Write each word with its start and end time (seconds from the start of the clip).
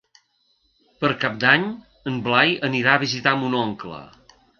Per 1.03 1.09
Cap 1.23 1.35
d'Any 1.43 1.67
en 2.11 2.17
Blai 2.29 2.55
anirà 2.69 2.95
a 2.95 3.03
visitar 3.05 3.35
mon 3.43 3.59
oncle. 3.61 4.01